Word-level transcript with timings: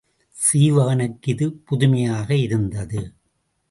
சீவகனுக்கு 0.35 1.29
இது 1.29 1.47
புதுமையாக 1.53 2.35
இருந்தது. 2.35 3.01